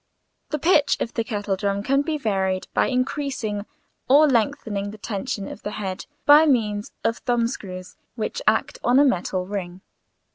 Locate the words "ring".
9.45-9.81